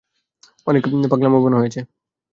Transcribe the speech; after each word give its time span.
অনেক 0.67 0.81
পাগলামোপনা 1.11 1.57
হয়েছে! 1.59 1.79